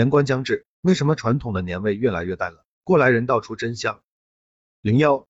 [0.00, 2.64] 年关将至，为什么传统的年味越来越淡了？
[2.84, 4.00] 过来人道出真相。
[4.80, 5.26] 零幺，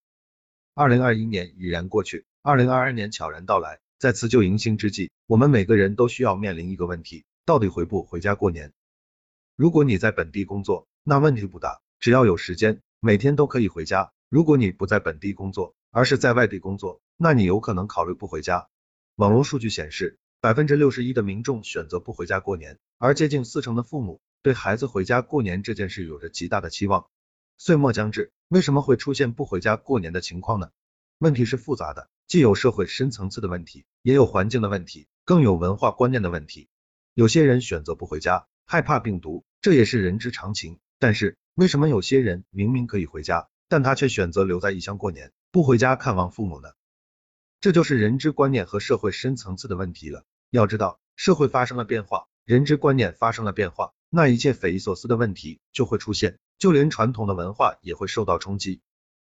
[0.74, 8.72] 二零二一年已然过去，二零二二年悄然到来，在辞旧迎新之际，我们每个人都需要面临一个问题：到底回不回家过年？
[9.56, 14.12] 如果你在本地工作，那问题不大，只要有时间，每天都可以回家。
[14.28, 18.68] 如果你不在本地工作，而是在外地工作，那你有可能考虑不回家。
[19.16, 27.08] 网络数据显示，百分之六十一的民众选择不回家过年，而接近四成的父母对孩子回家过年这件事有着极大的期望。
[27.58, 30.70] 岁末将至，为什么会出现不回家过年的情况呢？
[31.18, 36.68] 问题是复杂的，既有社会深层次的问题，也有环境的问题，更有文化观念的问题。
[37.12, 40.78] 有些人选择不回家，害怕病毒，这也是人之常情。
[40.98, 43.48] 但是，为什么有些人明明可以回家？
[43.68, 46.70] 但他却选择留在异乡过年，不回家看望父母呢？
[47.60, 50.24] 这就是人之观念和社会深层次的问题了。
[50.48, 58.80] 要知道，社会发生了变化，人之观念发生了变化，那一切匪夷所思的问题就会出现，就连传统的文化也会受到冲击。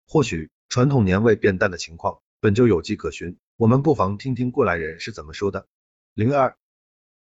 [0.07, 5.65] 或许传统年味变淡的情况本就有迹可循，我们不妨听听过来人是怎么说的。
[6.13, 6.55] 零二，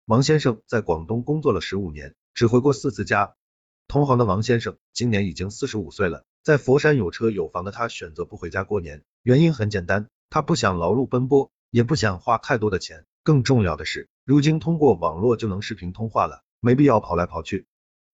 [0.05, 3.35] 王先生在广东工作了十五年，只回过四次家。
[3.87, 6.25] 同行的王先生今年已经四十五岁了。
[6.43, 13.05] 在佛山有车有房的他选择不回家过年，原因很简单，他不想劳碌奔波，也不想花太多的钱。
[13.23, 17.67] 更重要的是，如今通过网络就能视频通话了，没必要跑来跑去。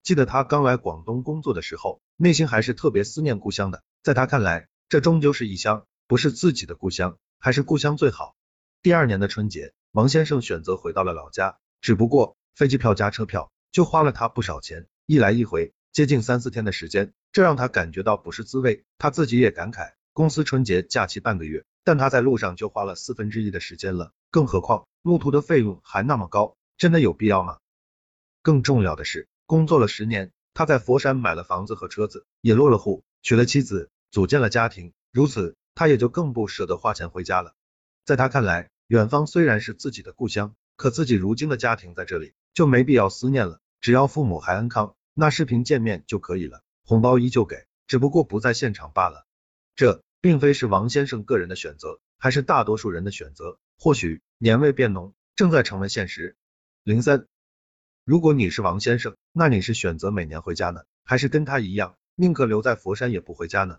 [0.04, 3.82] 记得他刚来广东工作的时候，内心还是特别思念故乡的。
[4.04, 8.36] 在他看来，这终究是异乡，不是自己的故乡，还是故乡最好。
[8.82, 15.72] 第二年的春节，王先生选择回到了老家，只不过飞机票加车票就花了他不少钱，一来一回。
[15.94, 18.84] 接近三四天的时间，这让他感觉到不是滋味。
[18.98, 24.12] 他自己也感慨，公司春节假期半个月，但他在路上就花了四分之一的时间了。
[24.30, 27.60] 更何况路途的费用还那么高，真的有必要吗？
[28.42, 34.94] 更重要的是，工作了十年，他在佛山买了房子和车子，也落了户，娶了妻子，组建了家庭。
[35.12, 37.54] 如此，他也就更不舍得花钱回家了。
[38.06, 43.60] 在他看来，远方虽然是自己的故乡，可自己如今的家庭在这里，就没必要思念了。
[43.80, 44.96] 只要父母还安康。
[45.14, 49.26] 那视频见面就可以了，红包依旧给，只不过不在现场罢了。
[49.76, 53.60] 这并非是王先生个人的选择，还是大多数人的选择。
[53.78, 56.38] 或许年味变浓，正在成为现实。
[56.84, 57.28] 零三，
[58.04, 63.78] 如果你是王先生，那你是选择每年回家呢，还是跟他一样，宁可留在佛山也不回家呢？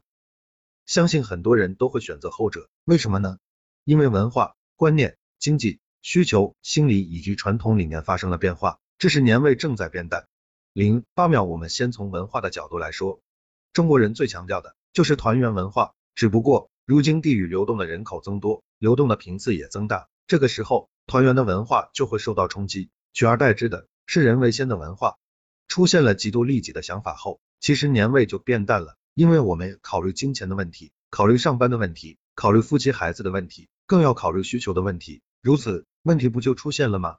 [0.87, 3.39] 相信很多人都会选择后者，为什么呢？
[3.85, 10.29] 因为文化观念、经济需求、心理以及传统理念发生了变化，这是年味正在变淡。
[10.73, 13.21] 零八秒，我们先从文化的角度来说，
[13.73, 15.95] 中国人最强调的就是团圆文化。
[16.15, 25.17] 只不过如今地域流动的人口增多，流动的频次也增大，这个时候团圆的文化就会受到冲击，取而代之的是人为先的文化。
[25.69, 37.17] 出现了极度利己的想法后，其实年味就变淡了，因为我们考虑金钱的问题，考虑上班的问题，考虑夫妻孩子的问题，更要考虑需求的问题，如此问题不就出现了吗？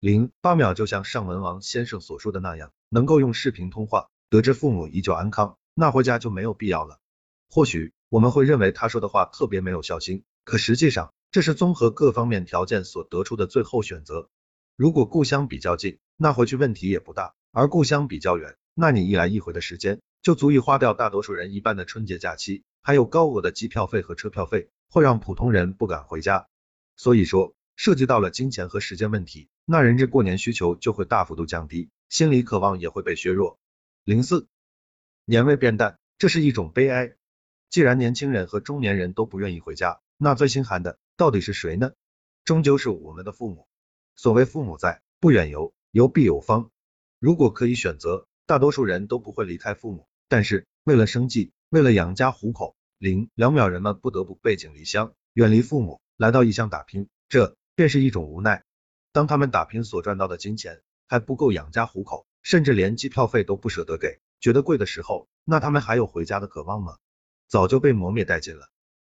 [0.00, 6.98] 零八秒，就像尚文王先生所说的那样，能够用视频通话，得知父母依旧安康，那回家就没有必要了。
[7.48, 14.28] 或许我们会认为他说的话特别没有孝心，可实际上这是综合各方面条件所得出的最后选择。
[14.80, 26.48] 如果故乡比较近，那回去问题也不大；而故乡比较远，那你一来一回的时间就足以花掉大多数人一半的春节假期，还有高额的机票费和车票费，会让普通人不敢回家。
[26.96, 29.50] 所以说，涉及到了金钱和时间问题。
[29.66, 33.58] 那人之过年需求就会大幅度降低，心理渴望也会被削弱。
[34.04, 34.48] 零四，
[35.26, 37.12] 年味变淡，这是一种悲哀。
[37.68, 41.92] 既然年轻人和中年人都不愿意回家，那最心寒的到底是谁呢？
[42.46, 43.66] 终究是我们的父母。
[44.22, 46.70] 所谓父母在，不远游，游必有方。
[47.18, 58.62] 如果可以选择，大多数人都不会离开父母，但是为了生计，为了养家糊口，零两秒人们不得不背井离乡，远离父母，来到异乡打拼，这便是一种无奈。
[59.10, 66.98] 当他们打拼所赚到的金钱还不够养家糊口，甚至连机票费都不舍得给，觉得贵的时候，那他们还有回家的渴望吗？
[67.48, 68.68] 早就被磨灭殆尽了。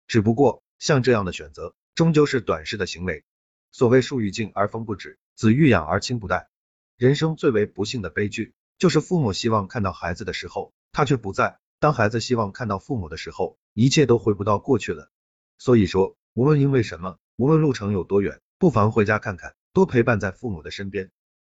[0.07, 3.25] 只不过像这样的选择，终究是短视的行为。
[3.71, 6.49] 所谓树欲静而风不止，子欲养而亲不待。
[6.97, 15.11] 人生最为不幸的悲剧，就是父母希望看到孩子的时候，他却不在；当孩子希望看到父母的时候，一切都回不到过去了。
[15.59, 19.55] 所以说，无论因为什么，无论路程有多远，不妨回家看看。
[19.75, 21.11] 多陪伴在父母的身边，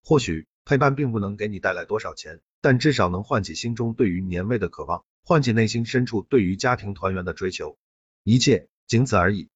[0.03, 7.79] 或许陪伴并不能给你带来多少钱，但至少能唤起心中对于年味的渴望，唤起内心深处对于家庭团圆的追求，
[8.23, 9.49] 一切仅此而已。